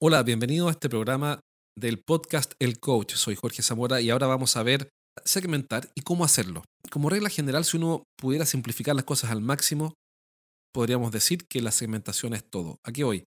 Hola, 0.00 0.22
bienvenido 0.22 0.68
a 0.68 0.70
este 0.70 0.88
programa 0.88 1.40
del 1.76 2.00
podcast 2.00 2.52
El 2.60 2.78
Coach. 2.78 3.14
Soy 3.14 3.34
Jorge 3.34 3.64
Zamora 3.64 4.00
y 4.00 4.10
ahora 4.10 4.28
vamos 4.28 4.56
a 4.56 4.62
ver 4.62 4.90
segmentar 5.24 5.90
y 5.96 6.02
cómo 6.02 6.24
hacerlo. 6.24 6.62
Como 6.88 7.10
regla 7.10 7.28
general, 7.30 7.64
si 7.64 7.78
uno 7.78 8.04
pudiera 8.16 8.46
simplificar 8.46 8.94
las 8.94 9.04
cosas 9.04 9.32
al 9.32 9.40
máximo, 9.40 9.94
podríamos 10.72 11.10
decir 11.10 11.48
que 11.48 11.60
la 11.60 11.72
segmentación 11.72 12.32
es 12.34 12.48
todo. 12.48 12.76
Aquí 12.84 13.02
hoy, 13.02 13.24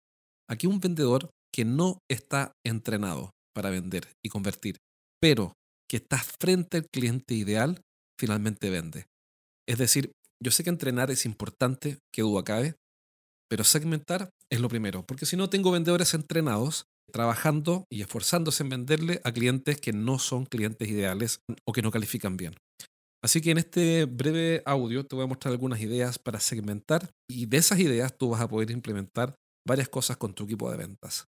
aquí 0.48 0.68
un 0.68 0.78
vendedor 0.78 1.30
que 1.52 1.64
no 1.64 1.98
está 2.08 2.52
entrenado 2.64 3.32
para 3.52 3.70
vender 3.70 4.06
y 4.24 4.28
convertir, 4.28 4.76
pero 5.20 5.54
que 5.90 5.96
está 5.96 6.18
frente 6.18 6.76
al 6.76 6.86
cliente 6.94 7.34
ideal, 7.34 7.80
finalmente 8.16 8.70
vende. 8.70 9.06
Es 9.68 9.78
decir, 9.78 10.12
yo 10.40 10.52
sé 10.52 10.62
que 10.62 10.70
entrenar 10.70 11.10
es 11.10 11.26
importante, 11.26 11.98
que 12.14 12.22
duda 12.22 12.44
cabe, 12.44 12.76
pero 13.48 13.64
segmentar 13.64 14.30
es 14.50 14.60
lo 14.60 14.68
primero, 14.68 15.06
porque 15.06 15.26
si 15.26 15.36
no 15.36 15.48
tengo 15.48 15.70
vendedores 15.70 16.12
entrenados 16.14 16.86
trabajando 17.10 17.86
y 17.90 18.02
esforzándose 18.02 18.62
en 18.62 18.68
venderle 18.68 19.20
a 19.24 19.32
clientes 19.32 19.80
que 19.80 19.92
no 19.92 20.18
son 20.18 20.46
clientes 20.46 20.88
ideales 20.88 21.40
o 21.64 21.72
que 21.72 21.82
no 21.82 21.90
califican 21.90 22.36
bien. 22.36 22.54
Así 23.22 23.40
que 23.40 23.50
en 23.50 23.58
este 23.58 24.06
breve 24.06 24.62
audio 24.64 25.04
te 25.04 25.14
voy 25.14 25.24
a 25.24 25.28
mostrar 25.28 25.52
algunas 25.52 25.80
ideas 25.80 26.18
para 26.18 26.40
segmentar 26.40 27.10
y 27.28 27.46
de 27.46 27.58
esas 27.58 27.78
ideas 27.78 28.16
tú 28.16 28.30
vas 28.30 28.40
a 28.40 28.48
poder 28.48 28.70
implementar 28.70 29.34
varias 29.66 29.88
cosas 29.88 30.16
con 30.16 30.32
tu 30.32 30.44
equipo 30.44 30.70
de 30.70 30.78
ventas. 30.78 31.26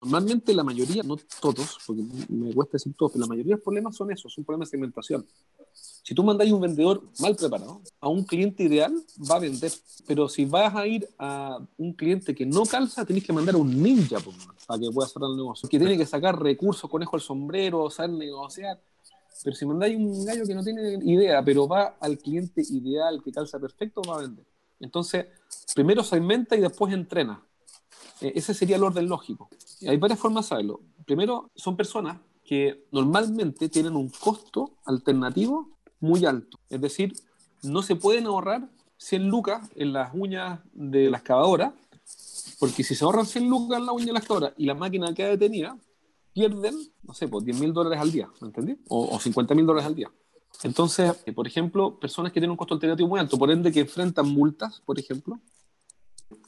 Normalmente 0.00 0.54
la 0.54 0.62
mayoría, 0.62 1.02
no 1.02 1.16
todos, 1.40 1.78
porque 1.84 2.02
me 2.28 2.54
cuesta 2.54 2.74
decir 2.74 2.94
todos, 2.96 3.12
pero 3.12 3.22
la 3.22 3.28
mayoría 3.28 3.54
de 3.54 3.56
los 3.56 3.64
problemas 3.64 3.96
son 3.96 4.12
esos, 4.12 4.32
son 4.32 4.44
problemas 4.44 4.68
de 4.68 4.70
segmentación. 4.70 5.26
Si 6.08 6.14
tú 6.14 6.24
mandáis 6.24 6.50
un 6.52 6.62
vendedor 6.62 7.02
mal 7.18 7.36
preparado 7.36 7.82
a 8.00 8.08
un 8.08 8.24
cliente 8.24 8.62
ideal, 8.62 8.94
va 9.30 9.36
a 9.36 9.40
vender. 9.40 9.70
Pero 10.06 10.26
si 10.26 10.46
vas 10.46 10.74
a 10.74 10.86
ir 10.86 11.06
a 11.18 11.58
un 11.76 11.92
cliente 11.92 12.34
que 12.34 12.46
no 12.46 12.62
calza, 12.62 13.04
tenés 13.04 13.24
que 13.24 13.32
mandar 13.32 13.56
a 13.56 13.58
un 13.58 13.82
ninja 13.82 14.16
para 14.66 14.80
que 14.80 14.90
pueda 14.90 15.06
hacer 15.06 15.22
el 15.22 15.36
negocio. 15.36 15.68
Que 15.68 15.78
tiene 15.78 15.98
que 15.98 16.06
sacar 16.06 16.40
recursos, 16.40 16.88
conejo 16.88 17.14
al 17.14 17.20
sombrero, 17.20 17.90
saber 17.90 18.12
negociar. 18.12 18.80
Pero 19.44 19.54
si 19.54 19.66
mandáis 19.66 19.98
un 19.98 20.24
gallo 20.24 20.46
que 20.46 20.54
no 20.54 20.64
tiene 20.64 20.98
idea, 21.04 21.44
pero 21.44 21.68
va 21.68 21.96
al 22.00 22.16
cliente 22.16 22.62
ideal, 22.70 23.22
que 23.22 23.30
calza 23.30 23.58
perfecto, 23.58 24.00
va 24.00 24.16
a 24.16 24.20
vender. 24.22 24.46
Entonces, 24.80 25.26
primero 25.74 26.02
segmenta 26.02 26.56
y 26.56 26.60
después 26.60 26.92
entrena. 26.92 27.42
E, 28.20 28.32
ese 28.34 28.54
sería 28.54 28.76
el 28.76 28.82
orden 28.82 29.08
lógico. 29.08 29.48
Hay 29.86 29.96
varias 29.96 30.18
formas 30.18 30.46
de 30.46 30.48
saberlo. 30.48 30.80
Primero, 31.04 31.50
son 31.54 31.76
personas 31.76 32.18
que 32.48 32.86
normalmente 32.92 33.68
tienen 33.68 33.94
un 33.94 34.08
costo 34.08 34.70
alternativo 34.86 35.68
muy 36.00 36.24
alto. 36.24 36.58
Es 36.70 36.80
decir, 36.80 37.12
no 37.62 37.82
se 37.82 37.94
pueden 37.94 38.24
ahorrar 38.24 38.70
100 38.96 39.28
lucas 39.28 39.68
en 39.74 39.92
las 39.92 40.14
uñas 40.14 40.60
de 40.72 41.10
la 41.10 41.18
excavadora, 41.18 41.74
porque 42.58 42.82
si 42.82 42.94
se 42.94 43.04
ahorran 43.04 43.26
100 43.26 43.50
lucas 43.50 43.78
en 43.78 43.84
la 43.84 43.92
uña 43.92 44.06
de 44.06 44.12
la 44.14 44.20
excavadora 44.20 44.54
y 44.56 44.64
la 44.64 44.72
máquina 44.72 45.12
queda 45.12 45.28
detenida, 45.28 45.76
pierden, 46.32 46.74
no 47.02 47.12
sé, 47.12 47.28
pues 47.28 47.44
10 47.44 47.60
mil 47.60 47.74
dólares 47.74 48.00
al 48.00 48.10
día, 48.10 48.30
¿me 48.40 48.46
entendí? 48.46 48.78
O, 48.88 49.14
o 49.14 49.20
50 49.20 49.54
mil 49.54 49.66
dólares 49.66 49.86
al 49.86 49.94
día. 49.94 50.10
Entonces, 50.62 51.22
eh, 51.26 51.32
por 51.34 51.46
ejemplo, 51.46 52.00
personas 52.00 52.32
que 52.32 52.40
tienen 52.40 52.52
un 52.52 52.56
costo 52.56 52.72
alternativo 52.72 53.10
muy 53.10 53.20
alto, 53.20 53.36
por 53.36 53.50
ende 53.50 53.70
que 53.70 53.80
enfrentan 53.80 54.26
multas, 54.26 54.80
por 54.86 54.98
ejemplo, 54.98 55.38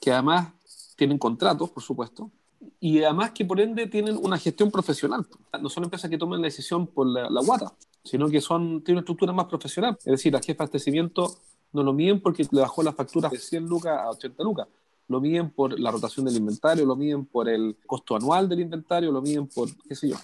que 0.01 0.13
además 0.13 0.55
tienen 0.97 1.19
contratos, 1.19 1.69
por 1.69 1.83
supuesto, 1.83 2.31
y 2.79 3.03
además 3.03 3.31
que 3.33 3.45
por 3.45 3.61
ende 3.61 3.87
tienen 3.87 4.17
una 4.17 4.39
gestión 4.39 4.71
profesional. 4.71 5.27
No 5.61 5.69
son 5.69 5.85
empresas 5.85 6.11
que 6.11 6.19
tomen 6.19 6.41
la 6.41 6.47
decisión 6.47 6.87
por 6.87 7.07
la, 7.07 7.29
la 7.31 7.41
guata, 7.43 7.73
sino 8.05 8.29
que 8.29 8.41
son, 8.41 8.83
tienen 8.83 8.99
una 8.99 9.01
estructura 9.01 9.33
más 9.33 9.47
profesional. 9.47 9.97
Es 10.01 10.13
decir, 10.13 10.33
la 10.33 10.41
jefa 10.41 10.65
de 10.65 10.65
abastecimiento 10.65 11.39
no 11.73 11.83
lo 11.83 11.93
miden 11.93 12.21
porque 12.21 12.47
le 12.51 12.61
bajó 12.61 12.83
la 12.83 12.93
factura 12.93 13.29
de 13.29 13.39
100 13.39 13.67
lucas 13.67 13.99
a 13.99 14.11
80 14.11 14.43
lucas. 14.43 14.69
Lo 15.09 15.21
miden 15.21 15.51
por 15.51 15.79
la 15.79 15.91
rotación 15.91 16.27
del 16.27 16.37
inventario, 16.37 16.87
lo 16.87 16.97
miden 16.97 17.27
por 17.27 17.49
el 17.49 17.77
costo 17.87 18.15
anual 18.15 18.49
del 18.49 18.61
inventario, 18.61 19.11
lo 19.11 19.21
miden 19.21 19.49
por 19.49 19.69
qué 19.89 19.95
sé 19.95 20.09
yo. 20.09 20.17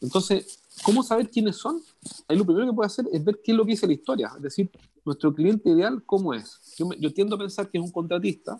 Entonces, 0.00 0.60
¿cómo 0.82 1.02
saber 1.02 1.30
quiénes 1.30 1.56
son? 1.56 1.82
Ahí 2.28 2.36
lo 2.36 2.44
primero 2.44 2.66
que 2.66 2.72
puede 2.72 2.86
hacer 2.86 3.06
es 3.12 3.22
ver 3.22 3.40
qué 3.42 3.52
es 3.52 3.56
lo 3.56 3.64
que 3.64 3.72
dice 3.72 3.86
la 3.86 3.92
historia. 3.92 4.32
Es 4.36 4.42
decir, 4.42 4.70
nuestro 5.04 5.34
cliente 5.34 5.68
ideal, 5.68 6.02
¿cómo 6.04 6.32
es? 6.32 6.74
Yo, 6.78 6.90
yo 6.98 7.12
tiendo 7.12 7.36
a 7.36 7.38
pensar 7.38 7.68
que 7.68 7.78
es 7.78 7.84
un 7.84 7.92
contratista, 7.92 8.58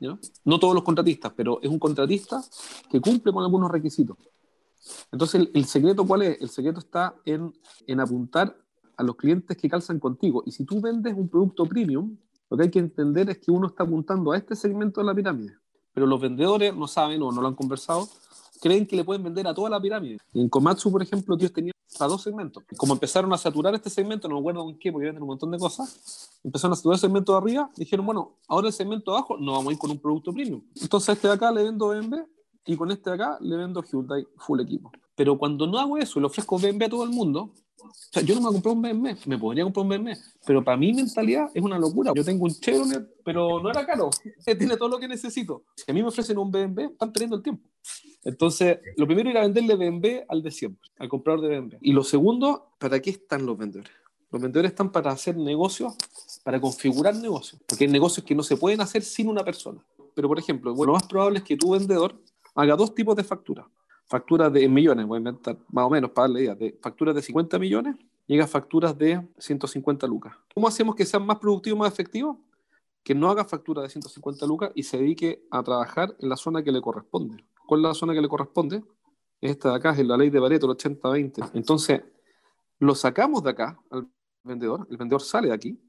¿no? 0.00 0.58
todos 0.58 0.74
los 0.74 0.82
contratistas, 0.82 1.32
pero 1.36 1.60
es 1.62 1.70
un 1.70 1.78
contratista 1.78 2.42
que 2.90 3.00
cumple 3.00 3.32
con 3.32 3.44
algunos 3.44 3.70
requisitos. 3.70 4.16
Entonces, 5.12 5.48
el, 5.52 5.64
secreto, 5.66 6.06
¿cuál 6.06 6.22
es? 6.22 6.40
El 6.40 6.48
secreto 6.48 6.80
está 6.80 7.14
en, 7.24 7.52
apuntar 8.00 8.56
a 8.96 9.02
los 9.02 9.16
clientes 9.16 9.56
que 9.56 9.68
calzan 9.68 9.98
contigo. 9.98 10.42
Y 10.46 10.52
si 10.52 10.64
tú 10.64 10.80
vendes 10.80 11.14
un 11.14 11.28
producto 11.28 11.66
premium, 11.66 12.16
lo 12.48 12.56
que 12.56 12.64
hay 12.64 12.70
que 12.70 12.78
entender 12.78 13.30
es 13.30 13.38
que 13.38 13.50
uno 13.50 13.68
está 13.68 13.84
apuntando 13.84 14.32
a 14.32 14.36
este 14.36 14.56
segmento 14.56 15.00
de 15.00 15.06
la 15.06 15.14
pirámide. 15.14 15.54
Pero 15.92 16.06
los 16.06 16.20
vendedores 16.20 16.74
no 16.74 16.86
saben 16.86 17.22
o 17.22 17.30
no 17.30 17.42
lo 17.42 17.48
han 17.48 17.54
conversado, 17.54 18.08
creen 18.60 18.86
que 18.86 18.96
le 18.96 19.04
pueden 19.04 19.22
vender 19.22 19.46
a 19.46 19.54
toda 19.54 19.70
la 19.70 19.80
pirámide. 19.80 20.18
En 20.34 20.48
Komatsu, 20.48 20.90
por 20.90 21.02
ejemplo, 21.02 21.36
ellos 21.36 21.52
tenían 21.52 21.74
para 21.98 22.08
dos 22.08 22.22
segmentos. 22.22 22.62
Como 22.76 22.92
empezaron 22.94 23.32
a 23.32 23.38
saturar 23.38 23.74
este 23.74 23.90
segmento, 23.90 24.28
no 24.28 24.34
me 24.34 24.40
acuerdo 24.40 24.68
en 24.68 24.78
qué, 24.78 24.92
porque 24.92 25.06
venden 25.06 25.22
un 25.22 25.28
montón 25.28 25.50
de 25.50 25.58
cosas, 25.58 26.30
empezaron 26.44 26.72
a 26.72 26.76
saturar 26.76 26.94
el 26.96 27.00
segmento 27.00 27.32
de 27.32 27.38
arriba, 27.38 27.70
dijeron, 27.76 28.06
bueno, 28.06 28.36
ahora 28.48 28.68
el 28.68 28.72
segmento 28.72 29.10
de 29.10 29.18
abajo 29.18 29.36
no 29.38 29.52
vamos 29.52 29.68
a 29.68 29.72
ir 29.72 29.78
con 29.78 29.90
un 29.90 29.98
producto 29.98 30.32
premium. 30.32 30.62
Entonces 30.80 31.08
a 31.08 31.12
este 31.12 31.28
de 31.28 31.34
acá 31.34 31.50
le 31.50 31.62
vendo 31.62 31.88
BMW 31.88 32.20
y 32.66 32.76
con 32.76 32.90
este 32.90 33.10
de 33.10 33.14
acá 33.14 33.38
le 33.40 33.56
vendo 33.56 33.82
Hyundai 33.82 34.26
full 34.36 34.60
equipo. 34.60 34.92
Pero 35.14 35.36
cuando 35.38 35.66
no 35.66 35.78
hago 35.78 35.98
eso 35.98 36.18
y 36.18 36.22
le 36.22 36.26
ofrezco 36.26 36.58
BMW 36.58 36.84
a 36.84 36.88
todo 36.88 37.04
el 37.04 37.10
mundo, 37.10 37.52
o 37.82 38.12
sea, 38.12 38.22
yo 38.22 38.34
no 38.34 38.40
me 38.40 38.46
voy 38.48 38.58
a 38.58 38.62
comprar 38.62 38.74
un 38.74 38.82
BMW, 38.82 39.16
me 39.26 39.38
podría 39.38 39.64
comprar 39.64 39.84
un 39.84 39.88
BMW, 39.90 40.12
pero 40.46 40.64
para 40.64 40.76
mi 40.76 40.92
mentalidad 40.92 41.50
es 41.54 41.62
una 41.62 41.78
locura. 41.78 42.12
Yo 42.14 42.24
tengo 42.24 42.44
un 42.44 42.50
Chevrolet, 42.50 43.06
pero 43.24 43.60
no 43.62 43.70
era 43.70 43.86
caro, 43.86 44.10
tiene 44.44 44.76
todo 44.76 44.88
lo 44.88 44.98
que 44.98 45.08
necesito. 45.08 45.64
Si 45.76 45.90
a 45.90 45.94
mí 45.94 46.02
me 46.02 46.08
ofrecen 46.08 46.38
un 46.38 46.50
BMW, 46.50 46.92
están 46.92 47.12
perdiendo 47.12 47.36
el 47.36 47.42
tiempo. 47.42 47.69
Entonces, 48.22 48.78
lo 48.96 49.06
primero 49.06 49.30
era 49.30 49.40
venderle 49.40 49.76
BMW 49.76 50.24
al 50.28 50.42
de 50.42 50.50
siempre, 50.50 50.90
al 50.98 51.08
comprador 51.08 51.40
de 51.40 51.60
BMW. 51.60 51.76
Y 51.80 51.92
lo 51.92 52.04
segundo, 52.04 52.72
¿para 52.78 53.00
qué 53.00 53.10
están 53.10 53.46
los 53.46 53.56
vendedores? 53.56 53.92
Los 54.30 54.40
vendedores 54.40 54.70
están 54.70 54.92
para 54.92 55.10
hacer 55.10 55.36
negocios, 55.36 55.94
para 56.44 56.60
configurar 56.60 57.16
negocios, 57.16 57.60
porque 57.66 57.84
hay 57.84 57.90
negocios 57.90 58.24
que 58.24 58.34
no 58.34 58.42
se 58.42 58.56
pueden 58.56 58.80
hacer 58.80 59.02
sin 59.02 59.28
una 59.28 59.42
persona. 59.42 59.84
Pero, 60.14 60.28
por 60.28 60.38
ejemplo, 60.38 60.74
bueno, 60.74 60.92
lo 60.92 60.98
más 60.98 61.06
probable 61.06 61.38
es 61.38 61.44
que 61.44 61.56
tu 61.56 61.70
vendedor 61.70 62.14
haga 62.54 62.76
dos 62.76 62.94
tipos 62.94 63.16
de 63.16 63.24
facturas. 63.24 63.66
Facturas 64.06 64.52
de 64.52 64.68
millones, 64.68 65.06
voy 65.06 65.16
a 65.16 65.18
inventar 65.18 65.56
más 65.70 65.84
o 65.86 65.90
menos 65.90 66.10
para 66.10 66.28
darle 66.28 66.42
idea, 66.42 66.54
de 66.54 66.78
facturas 66.80 67.14
de 67.14 67.22
50 67.22 67.58
millones, 67.58 67.96
llega 68.26 68.44
a 68.44 68.48
facturas 68.48 68.96
de 68.96 69.26
150 69.38 70.06
lucas. 70.06 70.34
¿Cómo 70.54 70.68
hacemos 70.68 70.94
que 70.94 71.04
sean 71.04 71.24
más 71.24 71.38
productivos, 71.38 71.78
más 71.78 71.92
efectivos? 71.92 72.36
Que 73.02 73.14
no 73.14 73.30
haga 73.30 73.44
factura 73.44 73.82
de 73.82 73.88
150 73.88 74.46
lucas 74.46 74.70
y 74.74 74.82
se 74.82 74.98
dedique 74.98 75.42
a 75.50 75.62
trabajar 75.62 76.14
en 76.18 76.28
la 76.28 76.36
zona 76.36 76.62
que 76.62 76.70
le 76.70 76.80
corresponde. 76.80 77.44
¿Cuál 77.70 77.82
es 77.82 77.84
la 77.84 77.94
zona 77.94 78.14
que 78.14 78.20
le 78.20 78.26
corresponde? 78.26 78.82
Esta 79.40 79.70
de 79.70 79.76
acá 79.76 79.92
es 79.92 80.04
la 80.04 80.16
ley 80.16 80.28
de 80.28 80.40
Pareto, 80.40 80.66
el 80.66 80.76
80-20. 80.76 81.52
Entonces, 81.54 82.02
lo 82.80 82.96
sacamos 82.96 83.44
de 83.44 83.50
acá 83.50 83.80
al 83.92 84.08
vendedor, 84.42 84.88
el 84.90 84.96
vendedor 84.96 85.22
sale 85.22 85.46
de 85.46 85.54
aquí 85.54 85.80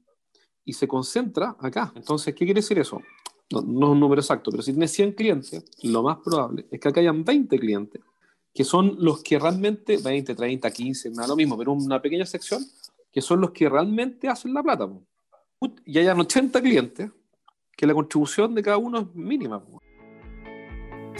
y 0.64 0.74
se 0.74 0.86
concentra 0.86 1.56
acá. 1.58 1.92
Entonces, 1.96 2.36
¿qué 2.36 2.44
quiere 2.44 2.60
decir 2.60 2.78
eso? 2.78 3.02
No, 3.50 3.58
es 3.58 3.66
un 3.66 3.98
número 3.98 4.20
exacto, 4.20 4.52
pero 4.52 4.62
si 4.62 4.70
tiene 4.70 4.86
100 4.86 5.12
clientes, 5.14 5.64
lo 5.82 6.04
más 6.04 6.18
probable 6.18 6.66
es 6.70 6.78
que 6.78 6.86
acá 6.88 7.00
hayan 7.00 7.24
20 7.24 7.58
clientes, 7.58 8.00
que 8.54 8.62
son 8.62 8.94
los 9.00 9.20
que 9.20 9.40
realmente, 9.40 9.96
20, 9.96 10.36
30, 10.36 10.70
15, 10.70 11.10
nada 11.10 11.26
lo 11.26 11.34
mismo, 11.34 11.58
pero 11.58 11.72
una 11.72 12.00
pequeña 12.00 12.26
sección, 12.26 12.64
que 13.10 13.20
son 13.20 13.40
los 13.40 13.50
que 13.50 13.68
realmente 13.68 14.28
hacen 14.28 14.54
la 14.54 14.62
plata. 14.62 14.88
Y 15.84 15.98
hayan 15.98 16.20
80 16.20 16.62
clientes, 16.62 17.10
que 17.76 17.88
la 17.88 17.94
contribución 17.94 18.54
de 18.54 18.62
cada 18.62 18.78
uno 18.78 19.00
es 19.00 19.14
mínima. 19.16 19.60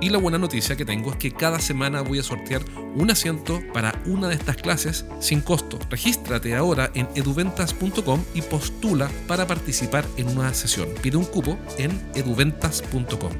Y 0.00 0.10
la 0.10 0.18
buena 0.18 0.36
noticia 0.36 0.76
que 0.76 0.84
tengo 0.84 1.10
es 1.10 1.16
que 1.16 1.32
cada 1.32 1.58
semana 1.58 2.02
voy 2.02 2.18
a 2.18 2.22
sortear 2.22 2.62
un 2.94 3.10
asiento 3.10 3.60
para 3.72 4.02
una 4.06 4.28
de 4.28 4.34
estas 4.34 4.56
clases 4.56 5.06
sin 5.20 5.40
costo. 5.40 5.78
Regístrate 5.88 6.54
ahora 6.54 6.90
en 6.94 7.08
eduventas.com 7.14 8.20
y 8.34 8.42
postula 8.42 9.10
para 9.26 9.46
participar 9.46 10.04
en 10.18 10.28
una 10.28 10.52
sesión. 10.52 10.88
Pide 11.02 11.16
un 11.16 11.24
cupo 11.24 11.56
en 11.78 11.90
eduventas.com. 12.14 13.32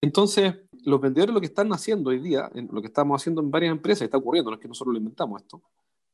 Entonces, 0.00 0.54
los 0.84 1.00
vendedores 1.00 1.32
lo 1.32 1.40
que 1.40 1.46
están 1.46 1.72
haciendo 1.72 2.10
hoy 2.10 2.18
día, 2.18 2.50
lo 2.54 2.80
que 2.80 2.88
estamos 2.88 3.22
haciendo 3.22 3.40
en 3.40 3.50
varias 3.50 3.70
empresas, 3.70 4.02
está 4.02 4.16
ocurriendo, 4.16 4.50
no 4.50 4.56
es 4.56 4.60
que 4.60 4.66
nosotros 4.66 4.92
lo 4.92 4.98
inventamos 4.98 5.40
esto, 5.40 5.62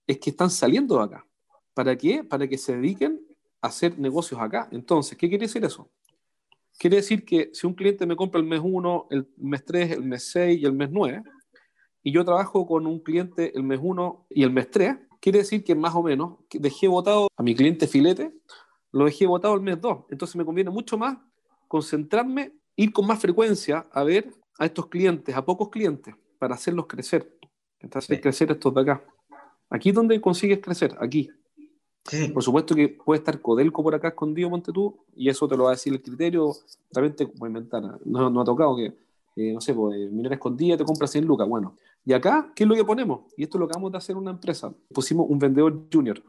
es 0.06 0.18
que 0.18 0.30
están 0.30 0.50
saliendo 0.50 0.98
de 0.98 1.04
acá. 1.04 1.26
¿Para 1.72 1.96
qué? 1.96 2.22
Para 2.24 2.46
que 2.46 2.58
se 2.58 2.76
dediquen 2.76 3.20
a 3.62 3.68
hacer 3.68 3.98
negocios 3.98 4.38
acá. 4.38 4.68
Entonces, 4.70 5.16
¿qué 5.16 5.30
quiere 5.30 5.46
decir 5.46 5.64
eso? 5.64 5.88
Quiere 6.78 6.96
decir 6.96 7.24
que 7.24 7.50
si 7.52 7.66
un 7.66 7.74
cliente 7.74 8.06
me 8.06 8.14
compra 8.14 8.40
el 8.40 8.46
mes 8.46 8.60
1, 8.62 9.08
el 9.10 9.28
mes 9.36 9.64
3, 9.64 9.90
el 9.90 10.04
mes 10.04 10.30
6 10.30 10.60
y 10.60 10.64
el 10.64 10.72
mes 10.72 10.88
9, 10.92 11.22
y 12.04 12.12
yo 12.12 12.24
trabajo 12.24 12.66
con 12.66 12.86
un 12.86 13.00
cliente 13.00 13.52
el 13.56 13.64
mes 13.64 13.80
1 13.82 14.26
y 14.30 14.44
el 14.44 14.52
mes 14.52 14.70
3, 14.70 14.96
quiere 15.20 15.38
decir 15.38 15.64
que 15.64 15.74
más 15.74 15.94
o 15.96 16.04
menos 16.04 16.38
dejé 16.52 16.86
votado 16.86 17.26
a 17.36 17.42
mi 17.42 17.56
cliente 17.56 17.88
filete, 17.88 18.32
lo 18.92 19.06
dejé 19.06 19.26
votado 19.26 19.54
el 19.54 19.60
mes 19.60 19.80
2. 19.80 20.04
Entonces 20.10 20.36
me 20.36 20.44
conviene 20.44 20.70
mucho 20.70 20.96
más 20.96 21.18
concentrarme, 21.66 22.52
ir 22.76 22.92
con 22.92 23.08
más 23.08 23.20
frecuencia 23.20 23.88
a 23.92 24.04
ver 24.04 24.32
a 24.58 24.64
estos 24.64 24.86
clientes, 24.86 25.34
a 25.34 25.44
pocos 25.44 25.70
clientes, 25.70 26.14
para 26.38 26.54
hacerlos 26.54 26.86
crecer. 26.86 27.36
Hacer 27.92 28.20
crecer 28.20 28.50
estos 28.52 28.72
de 28.74 28.80
acá. 28.80 29.04
Aquí 29.68 29.90
es 29.90 29.94
donde 29.94 30.20
consigues 30.20 30.60
crecer, 30.60 30.96
aquí. 31.00 31.28
Por 32.32 32.42
supuesto 32.42 32.74
que 32.74 32.88
puede 32.88 33.18
estar 33.18 33.40
Codelco 33.40 33.82
por 33.82 33.94
acá 33.94 34.08
escondido, 34.08 34.48
ponte 34.48 34.72
tú, 34.72 34.96
y 35.14 35.28
eso 35.28 35.46
te 35.46 35.56
lo 35.56 35.64
va 35.64 35.70
a 35.70 35.74
decir 35.74 35.92
el 35.92 36.00
criterio. 36.00 36.52
Realmente, 36.90 37.26
voy 37.26 37.48
a 37.48 37.50
inventar, 37.50 37.82
no, 38.04 38.30
no 38.30 38.40
ha 38.40 38.44
tocado 38.44 38.76
que, 38.76 38.96
eh, 39.36 39.52
no 39.52 39.60
sé, 39.60 39.74
pues, 39.74 39.98
eh, 39.98 40.08
minera 40.10 40.34
escondida 40.36 40.76
te 40.76 40.84
compra 40.84 41.06
100 41.06 41.26
lucas. 41.26 41.46
Bueno, 41.46 41.76
y 42.04 42.12
acá, 42.14 42.50
¿qué 42.54 42.64
es 42.64 42.68
lo 42.68 42.74
que 42.74 42.84
ponemos? 42.84 43.20
Y 43.36 43.42
esto 43.42 43.58
lo 43.58 43.66
acabamos 43.66 43.92
de 43.92 43.98
hacer 43.98 44.16
una 44.16 44.30
empresa. 44.30 44.72
Pusimos 44.92 45.26
un 45.28 45.38
vendedor 45.38 45.86
junior. 45.92 46.22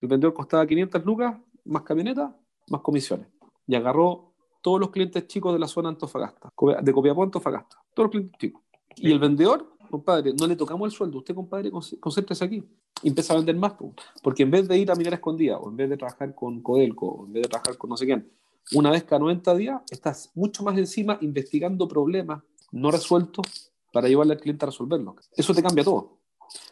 El 0.00 0.08
vendedor 0.08 0.32
costaba 0.32 0.66
500 0.66 1.04
lucas, 1.04 1.36
más 1.64 1.82
camioneta, 1.82 2.34
más 2.68 2.80
comisiones. 2.80 3.28
Y 3.66 3.74
agarró 3.74 4.32
todos 4.62 4.80
los 4.80 4.90
clientes 4.90 5.26
chicos 5.26 5.52
de 5.52 5.58
la 5.58 5.68
zona 5.68 5.90
Antofagasta, 5.90 6.52
de 6.82 6.92
Copiapó 6.92 7.22
Antofagasta, 7.22 7.76
todos 7.94 8.06
los 8.06 8.10
clientes 8.10 8.38
chicos. 8.38 8.62
Y 8.96 9.12
el 9.12 9.18
vendedor, 9.18 9.76
compadre, 9.90 10.32
no 10.32 10.46
le 10.46 10.56
tocamos 10.56 10.86
el 10.86 10.96
sueldo, 10.96 11.18
usted, 11.18 11.34
compadre, 11.34 11.70
concéntrese 12.00 12.44
aquí. 12.44 12.64
Empieza 13.02 13.34
a 13.34 13.36
vender 13.36 13.56
más, 13.56 13.74
porque 14.22 14.42
en 14.42 14.50
vez 14.50 14.66
de 14.66 14.78
ir 14.78 14.90
a 14.90 14.94
minera 14.94 15.16
escondida, 15.16 15.58
o 15.58 15.68
en 15.68 15.76
vez 15.76 15.90
de 15.90 15.96
trabajar 15.96 16.34
con 16.34 16.60
Codelco, 16.62 17.06
o 17.06 17.26
en 17.26 17.32
vez 17.34 17.42
de 17.42 17.48
trabajar 17.48 17.76
con 17.76 17.90
no 17.90 17.96
sé 17.96 18.06
quién, 18.06 18.30
una 18.72 18.90
vez 18.90 19.04
cada 19.04 19.20
90 19.20 19.54
días, 19.54 19.82
estás 19.90 20.30
mucho 20.34 20.64
más 20.64 20.76
encima 20.76 21.18
investigando 21.20 21.86
problemas 21.86 22.42
no 22.72 22.90
resueltos 22.90 23.70
para 23.92 24.08
llevarle 24.08 24.34
al 24.34 24.40
cliente 24.40 24.64
a 24.64 24.66
resolverlo. 24.66 25.16
Eso 25.36 25.54
te 25.54 25.62
cambia 25.62 25.84
todo. 25.84 26.18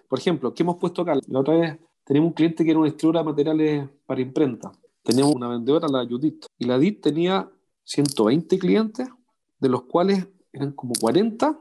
Por 0.08 0.18
ejemplo, 0.18 0.52
¿qué 0.52 0.62
hemos 0.62 0.76
puesto 0.76 1.02
acá? 1.02 1.14
La 1.28 1.40
otra 1.40 1.54
vez 1.54 1.78
teníamos 2.04 2.30
un 2.30 2.34
cliente 2.34 2.64
que 2.64 2.70
era 2.70 2.78
una 2.78 2.88
distribuidora 2.88 3.20
de 3.20 3.30
materiales 3.30 3.88
para 4.06 4.20
imprenta. 4.20 4.72
Teníamos 5.02 5.34
una 5.34 5.48
vendedora, 5.48 5.88
la 5.88 6.04
Judith, 6.06 6.46
y 6.58 6.64
la 6.64 6.76
Judith 6.76 7.02
tenía 7.02 7.50
120 7.84 8.58
clientes, 8.58 9.08
de 9.58 9.68
los 9.68 9.82
cuales 9.84 10.26
eran 10.52 10.72
como 10.72 10.94
40, 11.00 11.58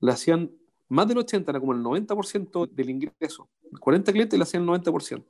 le 0.00 0.12
hacían 0.12 0.50
más 0.88 1.06
del 1.06 1.18
80, 1.18 1.50
era 1.50 1.60
como 1.60 1.72
el 1.72 1.82
90% 1.82 2.70
del 2.70 2.90
ingreso. 2.90 3.48
40 3.80 4.12
clientes 4.12 4.38
le 4.38 4.42
hacían 4.42 4.62
el 4.62 4.68
90%. 4.68 5.24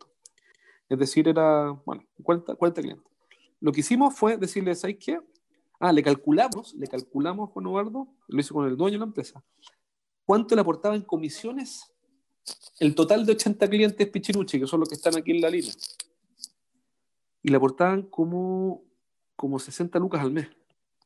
Es 0.89 0.99
decir, 0.99 1.29
era, 1.29 1.71
bueno, 1.85 2.05
40, 2.23 2.55
40 2.55 2.83
clientes. 2.83 3.07
Lo 3.61 3.73
que 3.73 3.81
hicimos 3.81 4.15
fue 4.15 4.37
decirle, 4.37 4.75
¿sabes 4.75 4.97
qué? 4.99 5.21
Ah, 5.81 5.93
le 5.93 6.03
calculamos, 6.03 6.75
le 6.75 6.87
calculamos 6.87 7.51
con 7.51 7.65
Eduardo, 7.67 8.09
lo 8.27 8.41
hizo 8.41 8.55
con 8.55 8.67
el 8.67 8.77
dueño 8.77 8.95
de 8.95 8.99
la 9.01 9.05
empresa, 9.07 9.43
cuánto 10.25 10.55
le 10.55 10.61
aportaba 10.61 10.97
en 10.97 11.03
comisiones 11.03 11.93
el 12.81 12.95
total 12.95 13.27
de 13.27 13.33
80 13.33 13.69
clientes 13.69 14.09
Pichiruchi, 14.09 14.61
que 14.61 14.67
son 14.67 14.81
los 14.81 14.89
que 14.89 14.95
están 14.95 15.17
aquí 15.17 15.33
en 15.33 15.41
la 15.41 15.51
línea. 15.51 15.73
Y 17.43 17.49
le 17.51 17.57
aportaban 17.57 18.03
como, 18.03 18.83
como 19.37 19.59
60 19.59 19.99
lucas 19.99 20.21
al 20.21 20.33
mes, 20.33 20.49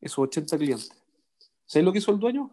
esos 0.00 0.19
80 0.19 0.56
clientes. 0.56 0.90
¿Sabes 1.67 1.84
lo 1.84 1.93
que 1.93 1.99
hizo 1.99 2.12
el 2.12 2.19
dueño? 2.19 2.50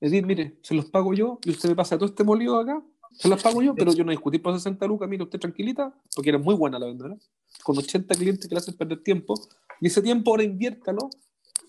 Es 0.00 0.10
decir, 0.10 0.26
mire, 0.26 0.58
se 0.62 0.74
los 0.74 0.86
pago 0.86 1.14
yo 1.14 1.38
y 1.44 1.50
usted 1.50 1.68
me 1.68 1.76
pasa 1.76 1.96
todo 1.96 2.08
este 2.08 2.24
molido 2.24 2.58
acá, 2.58 2.82
se 3.16 3.28
los 3.28 3.42
pago 3.42 3.62
yo, 3.62 3.74
pero 3.74 3.92
yo 3.92 4.04
no 4.04 4.10
discutí 4.10 4.38
por 4.38 4.54
60 4.54 4.86
lucas, 4.86 5.08
mire 5.08 5.22
usted 5.22 5.38
tranquilita, 5.38 5.94
porque 6.14 6.30
era 6.30 6.38
muy 6.38 6.54
buena 6.54 6.78
la 6.78 6.86
vendedora, 6.86 7.16
con 7.62 7.78
80 7.78 8.14
clientes 8.14 8.48
que 8.48 8.54
le 8.54 8.58
hacen 8.58 8.74
perder 8.74 9.02
tiempo, 9.02 9.34
y 9.80 9.86
ese 9.86 10.02
tiempo 10.02 10.30
ahora 10.30 10.42
inviértalo 10.42 11.10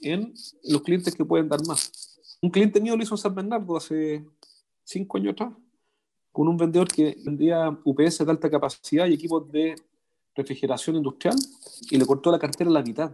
en 0.01 0.33
los 0.63 0.81
clientes 0.81 1.15
que 1.15 1.24
pueden 1.24 1.47
dar 1.47 1.65
más. 1.68 2.19
Un 2.42 2.50
cliente 2.50 2.81
mío 2.81 2.95
lo 2.95 3.03
hizo 3.03 3.15
en 3.15 3.19
San 3.19 3.36
Bernardo 3.36 3.77
hace 3.77 4.25
cinco 4.83 5.18
años 5.18 5.33
atrás, 5.33 5.53
con 6.31 6.47
un 6.47 6.57
vendedor 6.57 6.88
que 6.88 7.18
vendía 7.24 7.69
UPS 7.83 8.25
de 8.25 8.31
alta 8.31 8.50
capacidad 8.50 9.07
y 9.07 9.13
equipos 9.13 9.50
de 9.51 9.75
refrigeración 10.36 10.98
industrial 10.98 11.36
y 11.89 11.98
le 11.98 12.06
cortó 12.06 12.31
la 12.31 12.39
cartera 12.39 12.69
a 12.69 12.74
la 12.74 12.83
mitad. 12.83 13.12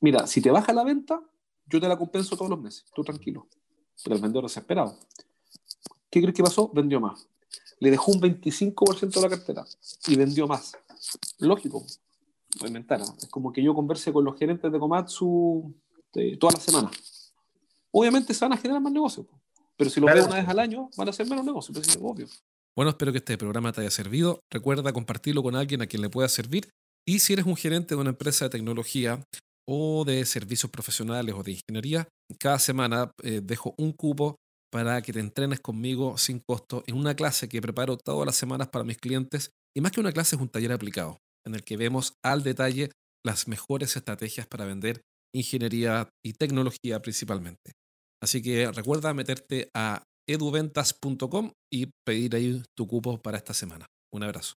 Mira, 0.00 0.26
si 0.26 0.40
te 0.40 0.50
baja 0.50 0.72
la 0.72 0.84
venta, 0.84 1.22
yo 1.66 1.80
te 1.80 1.88
la 1.88 1.96
compenso 1.96 2.36
todos 2.36 2.50
los 2.50 2.60
meses, 2.60 2.84
tú 2.94 3.02
tranquilo. 3.04 3.46
Pero 4.02 4.16
el 4.16 4.22
vendedor 4.22 4.44
desesperado. 4.44 4.98
¿Qué 6.10 6.20
crees 6.20 6.34
que 6.34 6.42
pasó? 6.42 6.68
Vendió 6.72 7.00
más. 7.00 7.28
Le 7.80 7.90
dejó 7.90 8.12
un 8.12 8.20
25% 8.20 9.10
de 9.10 9.20
la 9.20 9.28
cartera 9.28 9.64
y 10.06 10.16
vendió 10.16 10.46
más. 10.46 10.76
Lógico, 11.38 11.84
lo 12.60 12.66
inventaron. 12.66 13.08
Es 13.18 13.28
como 13.28 13.52
que 13.52 13.62
yo 13.62 13.74
converse 13.74 14.12
con 14.12 14.24
los 14.24 14.38
gerentes 14.38 14.70
de 14.70 14.78
Komatsu 14.78 15.74
este, 16.14 16.36
todas 16.36 16.54
las 16.54 16.64
semanas. 16.64 17.32
Obviamente 17.90 18.34
se 18.34 18.44
van 18.44 18.52
a 18.52 18.56
generar 18.56 18.80
más 18.80 18.92
negocios, 18.92 19.26
pero 19.76 19.90
si 19.90 20.00
lo 20.00 20.06
veo 20.06 20.26
una 20.26 20.36
vez 20.36 20.48
al 20.48 20.58
año, 20.58 20.90
van 20.96 21.08
a 21.08 21.12
ser 21.12 21.28
menos 21.28 21.44
negocios, 21.44 21.76
es 21.78 21.98
obvio. 22.00 22.26
Bueno, 22.76 22.90
espero 22.90 23.12
que 23.12 23.18
este 23.18 23.38
programa 23.38 23.72
te 23.72 23.82
haya 23.82 23.90
servido. 23.90 24.40
Recuerda 24.50 24.92
compartirlo 24.92 25.42
con 25.42 25.54
alguien 25.54 25.80
a 25.82 25.86
quien 25.86 26.02
le 26.02 26.10
pueda 26.10 26.28
servir. 26.28 26.70
Y 27.06 27.20
si 27.20 27.34
eres 27.34 27.46
un 27.46 27.56
gerente 27.56 27.94
de 27.94 28.00
una 28.00 28.10
empresa 28.10 28.46
de 28.46 28.50
tecnología 28.50 29.22
o 29.66 30.04
de 30.04 30.24
servicios 30.24 30.70
profesionales 30.70 31.34
o 31.38 31.42
de 31.42 31.52
ingeniería, 31.52 32.08
cada 32.38 32.58
semana 32.58 33.12
eh, 33.22 33.40
dejo 33.42 33.74
un 33.78 33.92
cupo 33.92 34.36
para 34.74 35.00
que 35.02 35.12
te 35.12 35.20
entrenes 35.20 35.60
conmigo 35.60 36.18
sin 36.18 36.40
costo 36.40 36.82
en 36.88 36.96
una 36.96 37.14
clase 37.14 37.48
que 37.48 37.62
preparo 37.62 37.96
todas 37.96 38.26
las 38.26 38.34
semanas 38.34 38.70
para 38.70 38.84
mis 38.84 38.98
clientes. 38.98 39.52
Y 39.72 39.80
más 39.80 39.92
que 39.92 40.00
una 40.00 40.10
clase 40.10 40.34
es 40.34 40.42
un 40.42 40.48
taller 40.48 40.72
aplicado, 40.72 41.20
en 41.46 41.54
el 41.54 41.62
que 41.62 41.76
vemos 41.76 42.14
al 42.24 42.42
detalle 42.42 42.90
las 43.24 43.46
mejores 43.46 43.94
estrategias 43.94 44.48
para 44.48 44.64
vender 44.64 45.02
ingeniería 45.32 46.08
y 46.24 46.32
tecnología 46.32 47.00
principalmente. 47.00 47.70
Así 48.20 48.42
que 48.42 48.68
recuerda 48.72 49.14
meterte 49.14 49.70
a 49.76 50.02
eduventas.com 50.28 51.52
y 51.72 51.90
pedir 52.04 52.34
ahí 52.34 52.60
tu 52.76 52.88
cupo 52.88 53.22
para 53.22 53.36
esta 53.36 53.54
semana. 53.54 53.86
Un 54.12 54.24
abrazo. 54.24 54.54